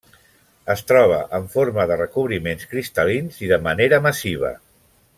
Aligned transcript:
Es 0.73 0.81
troba 0.91 1.19
en 1.41 1.45
forma 1.57 1.85
de 1.93 1.97
recobriments 2.01 2.69
cristal·lins 2.73 3.39
i 3.47 3.51
de 3.55 3.61
manera 3.71 4.05
massiva. 4.11 4.55